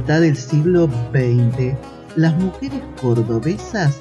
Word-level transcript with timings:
Mitad 0.00 0.22
del 0.22 0.34
siglo 0.34 0.88
XX, 1.12 1.74
las 2.16 2.34
mujeres 2.38 2.80
cordobesas 3.02 4.00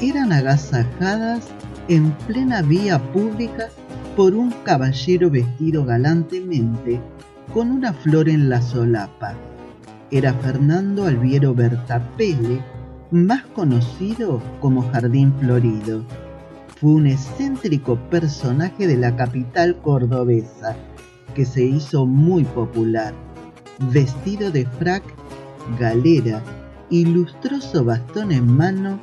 eran 0.00 0.32
agasajadas 0.32 1.48
en 1.88 2.12
plena 2.28 2.62
vía 2.62 3.00
pública 3.12 3.68
por 4.14 4.36
un 4.36 4.52
caballero 4.62 5.28
vestido 5.28 5.84
galantemente 5.84 7.00
con 7.52 7.72
una 7.72 7.92
flor 7.92 8.28
en 8.28 8.48
la 8.48 8.62
solapa. 8.62 9.34
Era 10.12 10.34
Fernando 10.34 11.06
Alviero 11.06 11.52
Bertapele, 11.52 12.62
más 13.10 13.42
conocido 13.46 14.40
como 14.60 14.88
Jardín 14.92 15.34
Florido. 15.40 16.04
Fue 16.76 16.92
un 16.92 17.08
excéntrico 17.08 17.96
personaje 18.08 18.86
de 18.86 18.96
la 18.96 19.16
capital 19.16 19.76
cordobesa 19.82 20.76
que 21.34 21.44
se 21.44 21.64
hizo 21.64 22.06
muy 22.06 22.44
popular. 22.44 23.12
Vestido 23.92 24.52
de 24.52 24.64
frac, 24.66 25.02
galera 25.78 26.42
y 26.88 27.04
lustroso 27.04 27.84
bastón 27.84 28.32
en 28.32 28.56
mano, 28.56 28.98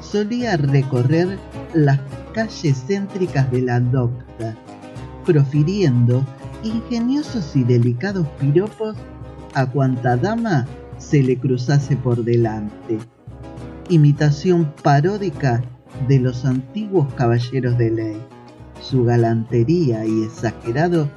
solía 0.00 0.56
recorrer 0.56 1.38
las 1.74 2.00
calles 2.34 2.84
céntricas 2.86 3.50
de 3.50 3.62
la 3.62 3.80
docta, 3.80 4.54
profiriendo 5.24 6.24
ingeniosos 6.62 7.56
y 7.56 7.64
delicados 7.64 8.26
piropos 8.38 8.96
a 9.54 9.66
cuanta 9.66 10.16
dama 10.16 10.66
se 10.98 11.22
le 11.22 11.38
cruzase 11.38 11.96
por 11.96 12.22
delante. 12.24 12.98
Imitación 13.88 14.72
paródica 14.82 15.62
de 16.06 16.18
los 16.20 16.44
antiguos 16.44 17.12
caballeros 17.14 17.76
de 17.78 17.90
ley. 17.90 18.16
Su 18.80 19.04
galantería 19.04 20.06
y 20.06 20.22
exagerado 20.22 21.08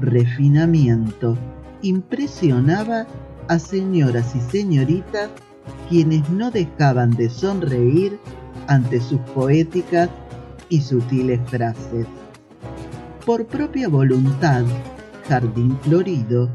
refinamiento 0.00 1.36
impresionaba 1.82 3.06
a 3.48 3.58
señoras 3.58 4.34
y 4.34 4.40
señoritas 4.50 5.30
quienes 5.88 6.28
no 6.30 6.50
dejaban 6.50 7.10
de 7.10 7.28
sonreír 7.28 8.18
ante 8.66 9.00
sus 9.00 9.20
poéticas 9.34 10.08
y 10.68 10.80
sutiles 10.80 11.40
frases. 11.46 12.06
Por 13.26 13.46
propia 13.46 13.88
voluntad, 13.88 14.64
Jardín 15.28 15.78
Florido 15.82 16.50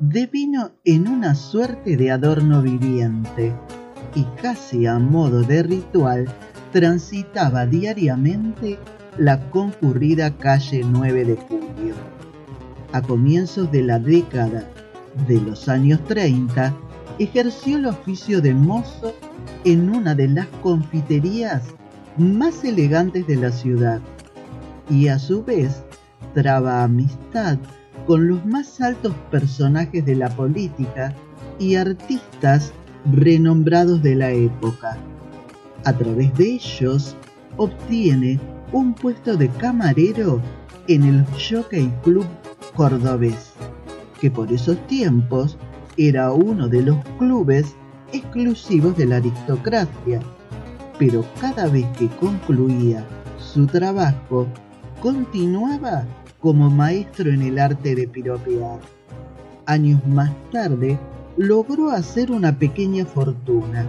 devino 0.00 0.72
en 0.84 1.08
una 1.08 1.34
suerte 1.34 1.96
de 1.96 2.10
adorno 2.10 2.62
viviente 2.62 3.54
y 4.14 4.24
casi 4.40 4.86
a 4.86 4.98
modo 4.98 5.42
de 5.42 5.62
ritual 5.62 6.26
transitaba 6.72 7.66
diariamente 7.66 8.78
la 9.18 9.50
concurrida 9.50 10.30
calle 10.36 10.82
9 10.84 11.24
de 11.24 11.36
julio. 11.36 11.94
A 12.92 13.02
comienzos 13.02 13.70
de 13.70 13.82
la 13.82 13.98
década 13.98 14.64
de 15.26 15.40
los 15.40 15.68
años 15.68 16.02
30, 16.04 16.74
ejerció 17.18 17.76
el 17.76 17.86
oficio 17.86 18.40
de 18.40 18.54
mozo 18.54 19.14
en 19.64 19.90
una 19.90 20.14
de 20.14 20.28
las 20.28 20.46
confiterías 20.62 21.62
más 22.16 22.64
elegantes 22.64 23.26
de 23.26 23.36
la 23.36 23.50
ciudad 23.50 24.00
y 24.88 25.08
a 25.08 25.18
su 25.18 25.44
vez 25.44 25.82
traba 26.34 26.82
amistad 26.82 27.58
con 28.06 28.28
los 28.28 28.44
más 28.46 28.80
altos 28.80 29.14
personajes 29.30 30.04
de 30.04 30.16
la 30.16 30.28
política 30.30 31.14
y 31.58 31.76
artistas 31.76 32.72
renombrados 33.12 34.02
de 34.02 34.16
la 34.16 34.30
época. 34.30 34.98
A 35.84 35.92
través 35.92 36.36
de 36.36 36.54
ellos 36.54 37.16
obtiene 37.56 38.38
un 38.72 38.94
puesto 38.94 39.36
de 39.36 39.48
camarero 39.48 40.40
en 40.88 41.04
el 41.04 41.24
Jockey 41.26 41.92
Club 42.02 42.26
Cordobés, 42.74 43.52
que 44.20 44.30
por 44.30 44.52
esos 44.52 44.78
tiempos 44.86 45.56
era 45.96 46.32
uno 46.32 46.68
de 46.68 46.82
los 46.82 46.96
clubes 47.18 47.74
exclusivos 48.12 48.96
de 48.96 49.06
la 49.06 49.16
aristocracia, 49.16 50.20
pero 50.98 51.24
cada 51.40 51.66
vez 51.68 51.86
que 51.98 52.08
concluía 52.08 53.04
su 53.38 53.66
trabajo, 53.66 54.46
continuaba 55.00 56.04
como 56.40 56.70
maestro 56.70 57.30
en 57.30 57.42
el 57.42 57.58
arte 57.58 57.94
de 57.94 58.06
piropear. 58.06 58.80
Años 59.66 60.04
más 60.06 60.30
tarde, 60.52 60.98
logró 61.36 61.90
hacer 61.90 62.30
una 62.30 62.58
pequeña 62.58 63.04
fortuna 63.04 63.86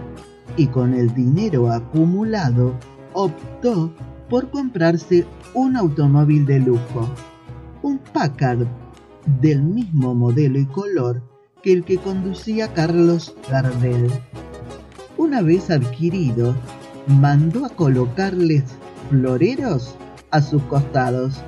y 0.56 0.66
con 0.66 0.94
el 0.94 1.12
dinero 1.14 1.70
acumulado 1.70 2.74
optó 3.12 3.92
por 4.28 4.50
comprarse 4.50 5.26
un 5.54 5.76
automóvil 5.76 6.46
de 6.46 6.60
lujo, 6.60 7.08
un 7.82 7.98
Packard 7.98 8.66
del 9.40 9.62
mismo 9.62 10.14
modelo 10.14 10.58
y 10.58 10.66
color 10.66 11.22
que 11.62 11.72
el 11.72 11.84
que 11.84 11.98
conducía 11.98 12.72
Carlos 12.72 13.34
Gardel. 13.50 14.10
Una 15.16 15.42
vez 15.42 15.70
adquirido, 15.70 16.54
mandó 17.06 17.64
a 17.64 17.68
colocarles 17.68 18.64
floreros 19.10 19.94
a 20.30 20.40
sus 20.40 20.62
costados 20.64 21.40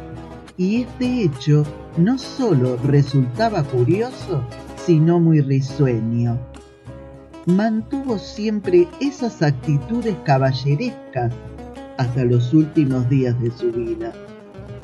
y 0.57 0.83
este 0.83 1.23
hecho 1.23 1.65
no 1.97 2.19
solo 2.19 2.77
resultaba 2.85 3.63
curioso, 3.65 4.43
sino 4.77 5.19
muy 5.19 5.41
risueño. 5.41 6.39
Mantuvo 7.47 8.19
siempre 8.19 8.89
esas 9.01 9.43
actitudes 9.43 10.17
caballerescas 10.25 11.33
hasta 11.99 12.25
los 12.25 12.53
últimos 12.55 13.09
días 13.09 13.41
de 13.41 13.51
su 13.51 13.71
vida. 13.71 14.13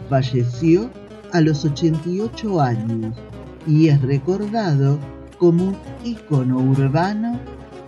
Falleció 0.08 0.90
a 1.32 1.40
los 1.40 1.64
88 1.64 2.60
años 2.60 3.14
y 3.66 3.88
es 3.88 4.00
recordado 4.02 4.98
como 5.38 5.68
un 5.68 5.76
ícono 6.04 6.58
urbano 6.58 7.38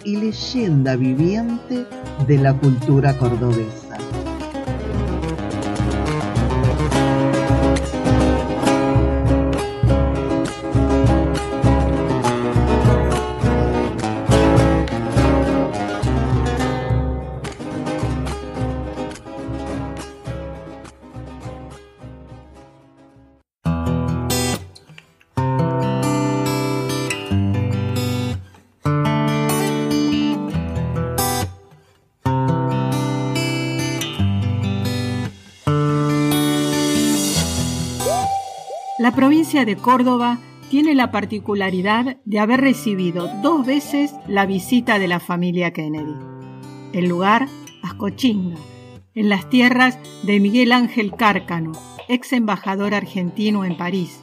y 0.05 0.17
leyenda 0.17 0.97
viviente 0.97 1.87
de 2.27 2.39
la 2.39 2.55
cultura 2.55 3.17
cordobesa. 3.19 3.82
La 39.03 39.11
provincia 39.11 39.65
de 39.65 39.75
Córdoba 39.75 40.39
tiene 40.71 40.95
la 40.95 41.11
particularidad 41.11 42.19
de 42.25 42.39
haber 42.39 42.61
recibido 42.61 43.29
dos 43.43 43.67
veces 43.67 44.15
la 44.29 44.47
visita 44.47 45.01
de 45.01 45.09
la 45.09 45.19
familia 45.19 45.73
Kennedy. 45.73 46.15
El 46.93 47.09
lugar, 47.09 47.49
Ascochinga, 47.83 48.55
en 49.17 49.29
las 49.29 49.51
tierras 49.51 49.99
de 50.23 50.39
Miguel 50.39 50.71
Ángel 50.71 51.17
Cárcano, 51.17 51.73
ex 52.09 52.33
embajador 52.33 52.95
argentino 52.95 53.65
en 53.65 53.77
París, 53.77 54.21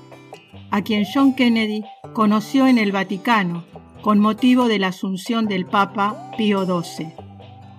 a 0.71 0.81
quien 0.81 1.03
John 1.13 1.35
Kennedy 1.35 1.83
conoció 2.13 2.65
en 2.65 2.77
el 2.77 2.93
Vaticano 2.93 3.65
con 4.01 4.19
motivo 4.19 4.69
de 4.69 4.79
la 4.79 4.87
asunción 4.87 5.45
del 5.45 5.65
Papa 5.65 6.31
Pío 6.37 6.63
XII, 6.63 7.11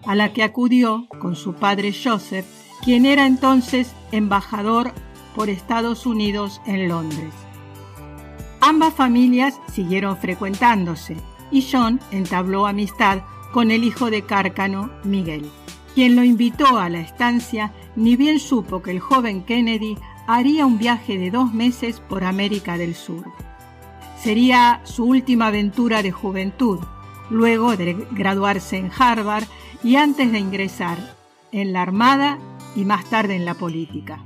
a 0.05 0.15
la 0.15 0.35
que 0.35 0.43
acudió 0.43 1.07
con 1.19 1.35
su 1.35 1.55
padre 1.55 1.95
Joseph, 1.95 2.45
quien 2.85 3.07
era 3.07 3.25
entonces 3.25 3.91
embajador 4.13 4.93
por 5.35 5.49
Estados 5.49 6.07
Unidos 6.07 6.61
en 6.67 6.89
Londres. 6.89 7.33
Ambas 8.61 8.95
familias 8.95 9.59
siguieron 9.73 10.17
frecuentándose 10.17 11.17
y 11.51 11.67
John 11.71 12.01
entabló 12.11 12.67
amistad 12.67 13.23
con 13.53 13.71
el 13.71 13.85
hijo 13.85 14.11
de 14.11 14.23
Cárcano, 14.23 14.91
Miguel, 15.03 15.51
quien 15.95 16.15
lo 16.15 16.23
invitó 16.23 16.79
a 16.79 16.89
la 16.89 17.01
estancia 17.01 17.73
ni 17.97 18.17
bien 18.17 18.39
supo 18.39 18.83
que 18.83 18.91
el 18.91 19.01
joven 19.01 19.43
Kennedy 19.43 19.97
haría 20.27 20.67
un 20.67 20.79
viaje 20.79 21.19
de 21.19 21.31
dos 21.31 21.53
meses 21.53 22.01
por 22.01 22.23
América 22.23 22.77
del 22.77 22.95
Sur. 22.95 23.25
Sería 24.23 24.81
su 24.85 25.05
última 25.05 25.49
aventura 25.49 26.03
de 26.03 26.13
juventud, 26.13 26.79
luego 27.31 27.77
de 27.77 28.07
graduarse 28.13 28.77
en 28.77 28.91
Harvard 28.97 29.45
y 29.83 29.97
antes 29.97 30.31
de 30.31 30.39
ingresar 30.39 30.99
en 31.53 31.73
la 31.73 31.83
Armada 31.83 32.39
y 32.77 32.85
más 32.85 33.07
tarde 33.07 33.35
en 33.35 33.45
la 33.45 33.55
política. 33.55 34.23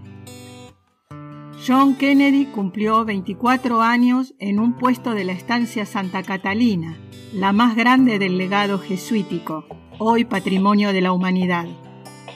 John 1.66 1.94
Kennedy 1.94 2.44
cumplió 2.44 3.06
24 3.06 3.80
años 3.80 4.34
en 4.38 4.60
un 4.60 4.74
puesto 4.74 5.14
de 5.14 5.24
la 5.24 5.32
estancia 5.32 5.86
Santa 5.86 6.22
Catalina, 6.22 6.98
la 7.32 7.54
más 7.54 7.74
grande 7.74 8.18
del 8.18 8.36
legado 8.36 8.78
jesuítico, 8.78 9.64
hoy 9.98 10.26
patrimonio 10.26 10.92
de 10.92 11.00
la 11.00 11.12
humanidad, 11.12 11.64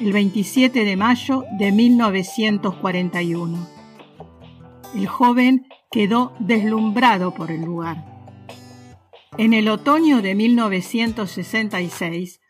el 0.00 0.14
27 0.14 0.82
de 0.82 0.96
mayo 0.96 1.44
de 1.58 1.72
1941. 1.72 3.69
El 4.94 5.06
joven 5.06 5.66
quedó 5.90 6.32
deslumbrado 6.38 7.34
por 7.34 7.50
el 7.50 7.66
lugar. 7.66 8.06
En 9.36 9.52
el 9.52 9.69
otoño 9.69 10.22
de 10.22 10.34
1966 10.34 12.40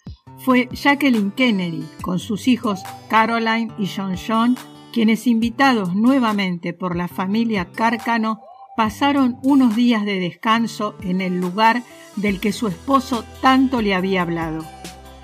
fue 0.44 0.68
Jacqueline 0.70 1.32
Kennedy 1.32 1.84
con 2.02 2.20
sus 2.20 2.46
hijos 2.46 2.80
Caroline 3.08 3.72
y 3.80 3.88
John 3.88 4.14
John 4.16 4.56
quienes 4.92 5.26
invitados 5.26 5.94
nuevamente 5.94 6.72
por 6.72 6.96
la 6.96 7.08
familia 7.08 7.70
Cárcano 7.72 8.40
pasaron 8.76 9.38
unos 9.42 9.74
días 9.74 10.04
de 10.04 10.20
descanso 10.20 10.94
en 11.02 11.20
el 11.20 11.40
lugar 11.40 11.82
del 12.16 12.40
que 12.40 12.52
su 12.52 12.68
esposo 12.68 13.24
tanto 13.40 13.82
le 13.82 13.94
había 13.94 14.22
hablado. 14.22 14.64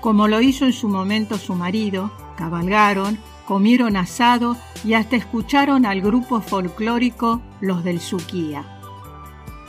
Como 0.01 0.27
lo 0.27 0.41
hizo 0.41 0.65
en 0.65 0.73
su 0.73 0.89
momento 0.89 1.37
su 1.37 1.55
marido, 1.55 2.11
cabalgaron, 2.37 3.17
comieron 3.45 3.95
asado 3.95 4.57
y 4.83 4.93
hasta 4.93 5.15
escucharon 5.15 5.85
al 5.85 6.01
grupo 6.01 6.41
folclórico 6.41 7.41
Los 7.61 7.83
del 7.83 8.01
Suquía. 8.01 8.65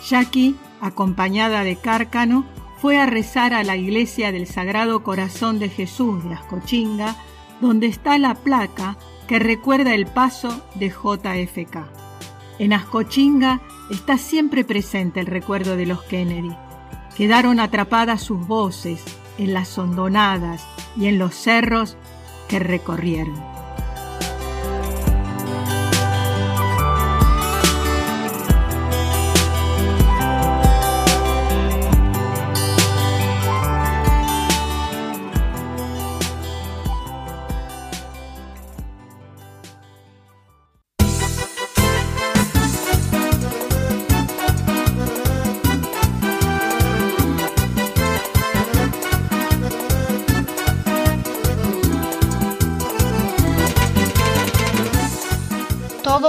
Jackie, 0.09 0.57
acompañada 0.81 1.63
de 1.63 1.77
Cárcano, 1.77 2.45
fue 2.79 2.99
a 2.99 3.07
rezar 3.07 3.55
a 3.55 3.65
la 3.65 3.77
iglesia 3.77 4.33
del 4.33 4.47
Sagrado 4.47 5.03
Corazón 5.03 5.59
de 5.59 5.69
Jesús 5.69 6.23
de 6.25 6.35
Ascochinga, 6.35 7.17
donde 7.61 7.87
está 7.87 8.19
la 8.19 8.35
placa 8.35 8.99
que 9.27 9.39
recuerda 9.39 9.95
el 9.95 10.07
paso 10.07 10.63
de 10.75 10.89
JFK. 10.89 11.79
En 12.59 12.73
Ascochinga 12.73 13.61
está 13.91 14.19
siempre 14.19 14.65
presente 14.65 15.21
el 15.21 15.27
recuerdo 15.27 15.77
de 15.77 15.87
los 15.87 16.03
Kennedy. 16.05 16.55
Quedaron 17.17 17.61
atrapadas 17.61 18.23
sus 18.23 18.47
voces 18.47 19.03
en 19.39 19.53
las 19.55 19.77
hondonadas 19.79 20.67
y 20.97 21.07
en 21.07 21.19
los 21.19 21.35
cerros 21.35 21.97
que 22.49 22.59
recorrieron. 22.59 23.56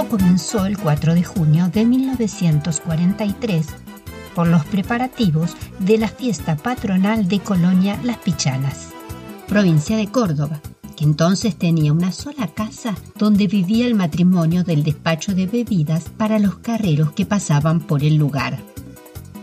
Comenzó 0.06 0.66
el 0.66 0.78
4 0.78 1.14
de 1.14 1.24
junio 1.24 1.70
de 1.72 1.84
1943 1.84 3.66
por 4.34 4.46
los 4.46 4.64
preparativos 4.66 5.56
de 5.80 5.98
la 5.98 6.08
fiesta 6.08 6.56
patronal 6.56 7.26
de 7.26 7.40
Colonia 7.40 7.98
Las 8.04 8.18
Pichanas, 8.18 8.90
provincia 9.48 9.96
de 9.96 10.06
Córdoba, 10.06 10.60
que 10.96 11.04
entonces 11.04 11.56
tenía 11.56 11.92
una 11.92 12.12
sola 12.12 12.46
casa 12.48 12.94
donde 13.16 13.48
vivía 13.48 13.86
el 13.86 13.94
matrimonio 13.94 14.62
del 14.62 14.84
despacho 14.84 15.34
de 15.34 15.46
bebidas 15.46 16.04
para 16.16 16.38
los 16.38 16.58
carreros 16.58 17.12
que 17.12 17.26
pasaban 17.26 17.80
por 17.80 18.04
el 18.04 18.16
lugar. 18.16 18.58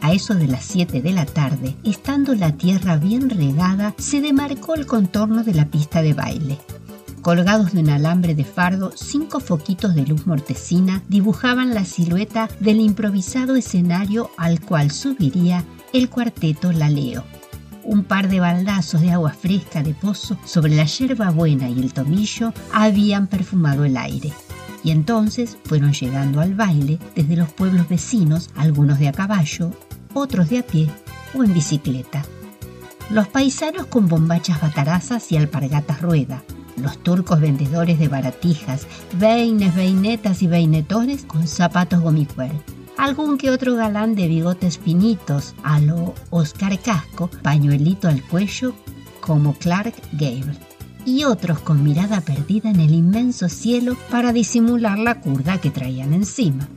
A 0.02 0.14
eso 0.14 0.36
de 0.36 0.48
las 0.48 0.64
7 0.64 1.02
de 1.02 1.12
la 1.12 1.26
tarde, 1.26 1.76
estando 1.84 2.36
la 2.36 2.54
tierra 2.54 2.98
bien 2.98 3.30
regada, 3.30 3.96
se 3.98 4.22
demarcó 4.22 4.76
el 4.76 4.86
contorno 4.86 5.44
de 5.44 5.54
la 5.54 5.66
pista 5.66 6.02
de 6.02 6.14
baile. 6.14 6.60
Colgados 7.26 7.74
de 7.74 7.80
un 7.80 7.90
alambre 7.90 8.36
de 8.36 8.44
fardo, 8.44 8.92
cinco 8.96 9.40
foquitos 9.40 9.96
de 9.96 10.06
luz 10.06 10.28
mortecina 10.28 11.02
dibujaban 11.08 11.74
la 11.74 11.84
silueta 11.84 12.48
del 12.60 12.80
improvisado 12.80 13.56
escenario 13.56 14.30
al 14.38 14.62
cual 14.62 14.92
subiría 14.92 15.66
el 15.92 16.08
cuarteto 16.08 16.72
Laleo. 16.72 17.24
Un 17.84 18.04
par 18.04 18.30
de 18.30 18.40
baldazos 18.40 19.02
de 19.02 19.10
agua 19.10 19.32
fresca 19.32 19.82
de 19.82 19.96
pozo 19.96 20.38
sobre 20.46 20.76
la 20.76 20.86
yerba 20.86 21.32
buena 21.32 21.68
y 21.68 21.80
el 21.80 21.94
tomillo 21.94 22.54
habían 22.72 23.26
perfumado 23.26 23.86
el 23.86 23.98
aire. 23.98 24.32
Y 24.84 24.92
entonces 24.92 25.58
fueron 25.64 25.94
llegando 25.94 26.42
al 26.42 26.54
baile 26.54 27.00
desde 27.16 27.38
los 27.38 27.50
pueblos 27.50 27.90
vecinos, 27.90 28.52
algunos 28.56 29.00
de 29.00 29.08
a 29.08 29.14
caballo, 29.14 29.72
otros 30.14 30.52
de 30.52 30.60
a 30.60 30.64
pie 30.64 30.92
o 31.34 31.44
en 31.44 31.56
bicicleta. 31.56 32.24
Los 33.10 33.28
paisanos 33.28 33.88
con 33.88 34.08
bombachas 34.08 34.62
batarazas 34.62 35.32
y 35.32 35.38
alpargatas 35.38 36.04
rueda, 36.04 36.44
los 36.78 36.98
turcos 36.98 37.40
vendedores 37.40 38.00
de 38.00 38.08
baratijas, 38.08 38.88
veines, 39.18 39.76
veinetas 39.76 40.42
y 40.42 40.48
veinetones 40.48 41.26
con 41.26 41.48
zapatos 41.48 42.02
gomicuel. 42.02 42.52
Algún 42.98 43.38
que 43.38 43.50
otro 43.50 43.76
galán 43.76 44.16
de 44.16 44.28
bigotes 44.28 44.78
finitos 44.78 45.54
a 45.64 45.80
lo 45.80 46.14
Oscar 46.30 46.80
Casco, 46.80 47.30
pañuelito 47.44 48.08
al 48.08 48.24
cuello 48.24 48.74
como 49.20 49.54
Clark 49.54 49.94
Gable. 50.14 50.58
Y 51.06 51.24
otros 51.26 51.60
con 51.60 51.84
mirada 51.84 52.22
perdida 52.22 52.70
en 52.70 52.80
el 52.80 52.94
inmenso 52.94 53.50
cielo 53.50 53.96
para 54.10 54.34
disimular 54.34 54.98
la 54.98 55.22
curda 55.22 55.60
que 55.60 55.70
traían 55.70 56.14
encima. 56.14 56.68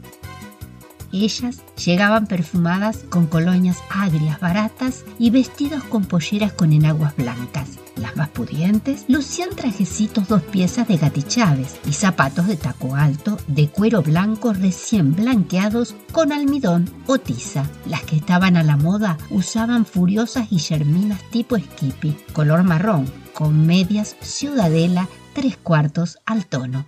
Ellas 1.12 1.62
llegaban 1.84 2.26
perfumadas 2.26 3.04
con 3.08 3.26
colonias 3.26 3.78
agrias 3.90 4.40
baratas 4.40 5.04
y 5.18 5.30
vestidos 5.30 5.84
con 5.84 6.04
polleras 6.04 6.52
con 6.52 6.72
enaguas 6.72 7.16
blancas. 7.16 7.78
Las 7.96 8.14
más 8.16 8.28
pudientes 8.28 9.04
lucían 9.08 9.50
trajecitos 9.56 10.28
dos 10.28 10.42
piezas 10.42 10.86
de 10.86 10.98
gatichaves 10.98 11.80
y 11.86 11.92
zapatos 11.92 12.46
de 12.46 12.56
taco 12.56 12.94
alto 12.94 13.38
de 13.48 13.68
cuero 13.68 14.02
blanco 14.02 14.52
recién 14.52 15.16
blanqueados 15.16 15.94
con 16.12 16.32
almidón 16.32 16.90
o 17.06 17.18
tiza. 17.18 17.64
Las 17.86 18.02
que 18.02 18.16
estaban 18.16 18.56
a 18.56 18.62
la 18.62 18.76
moda 18.76 19.18
usaban 19.30 19.84
furiosas 19.84 20.50
guillerminas 20.50 21.22
tipo 21.30 21.58
skippy, 21.58 22.16
color 22.32 22.62
marrón, 22.62 23.10
con 23.34 23.66
medias 23.66 24.16
ciudadela 24.20 25.08
tres 25.32 25.56
cuartos 25.56 26.18
al 26.26 26.46
tono 26.46 26.86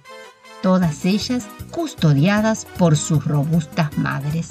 todas 0.63 1.05
ellas 1.05 1.47
custodiadas 1.71 2.67
por 2.79 2.97
sus 2.97 3.25
robustas 3.25 3.97
madres. 3.99 4.51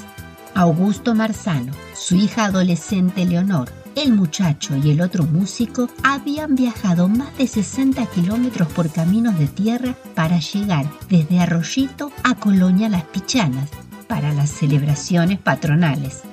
Augusto 0.56 1.16
Marzano, 1.16 1.74
su 1.94 2.16
hija 2.16 2.46
adolescente 2.46 3.26
Leonor, 3.26 3.72
el 3.96 4.14
muchacho 4.14 4.76
y 4.78 4.92
el 4.92 5.02
otro 5.02 5.24
músico 5.26 5.90
habían 6.04 6.56
viajado 6.56 7.08
más 7.08 7.38
de 7.38 7.48
60 7.48 8.06
kilómetros 8.08 8.68
por 8.70 8.90
caminos 8.92 9.38
de 9.38 9.48
tierra 9.48 9.96
para 10.16 10.40
llegar 10.40 10.86
desde 11.10 11.40
Arroyito 11.40 12.12
a 12.24 12.36
Colonia 12.36 12.90
Las 12.90 13.04
Pichanas 13.04 13.70
para 14.08 14.34
las 14.34 14.50
celebraciones 14.50 15.40
patronales. 15.40 16.24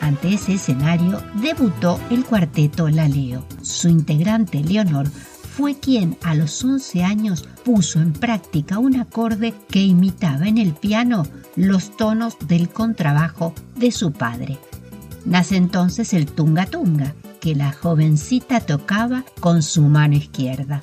Ante 0.00 0.34
ese 0.34 0.54
escenario 0.54 1.22
debutó 1.34 2.00
el 2.10 2.24
cuarteto 2.24 2.88
La 2.88 3.08
Leo. 3.08 3.44
Su 3.62 3.88
integrante 3.88 4.58
Leonor 4.58 5.06
fue 5.56 5.78
quien 5.78 6.16
a 6.22 6.34
los 6.34 6.64
11 6.64 7.04
años 7.04 7.44
puso 7.64 8.00
en 8.00 8.12
práctica 8.12 8.78
un 8.78 8.96
acorde 8.96 9.52
que 9.68 9.82
imitaba 9.82 10.48
en 10.48 10.56
el 10.56 10.72
piano 10.72 11.26
los 11.56 11.96
tonos 11.96 12.36
del 12.48 12.70
contrabajo 12.70 13.54
de 13.76 13.90
su 13.90 14.12
padre. 14.12 14.58
Nace 15.26 15.56
entonces 15.56 16.14
el 16.14 16.26
tunga 16.26 16.66
tunga, 16.66 17.14
que 17.40 17.54
la 17.54 17.72
jovencita 17.72 18.60
tocaba 18.60 19.24
con 19.40 19.62
su 19.62 19.82
mano 19.82 20.14
izquierda. 20.14 20.80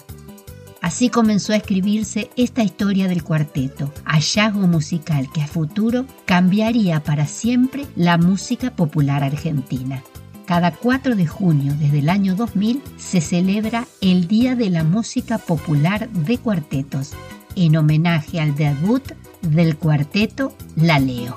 Así 0.82 1.10
comenzó 1.10 1.54
a 1.54 1.58
escribirse 1.58 2.30
esta 2.38 2.64
historia 2.64 3.08
del 3.08 3.24
cuarteto, 3.24 3.92
hallazgo 4.06 4.68
musical 4.68 5.30
que 5.34 5.42
a 5.42 5.48
futuro 5.48 6.06
cambiaría 6.26 7.04
para 7.04 7.26
siempre 7.26 7.86
la 7.96 8.18
música 8.18 8.76
popular 8.76 9.24
argentina. 9.24 10.04
Cada 10.50 10.72
4 10.72 11.15
de 11.15 11.27
junio 11.27 11.75
desde 11.77 12.00
el 12.00 12.10
año 12.10 12.36
2000 12.36 12.82
se 12.98 13.22
celebra 13.22 13.86
el 14.01 14.27
Día 14.27 14.56
de 14.56 14.72
la 14.72 14.84
Música 14.84 15.38
Popular 15.38 16.10
de 16.10 16.39
Cuartetos, 16.39 17.12
en 17.56 17.77
homenaje 17.77 18.39
al 18.39 18.56
debut 18.56 19.03
del 19.44 19.77
cuarteto 19.77 20.56
La 20.75 20.98
Leo. 20.98 21.36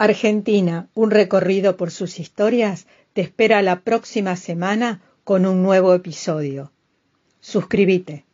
Argentina, 0.00 0.88
un 0.94 1.10
recorrido 1.10 1.76
por 1.76 1.90
sus 1.90 2.20
historias, 2.20 2.86
te 3.14 3.20
espera 3.20 3.62
la 3.62 3.80
próxima 3.80 4.36
semana 4.36 5.02
con 5.24 5.44
un 5.44 5.60
nuevo 5.60 5.92
episodio. 5.92 6.72
Suscríbete. 7.40 8.27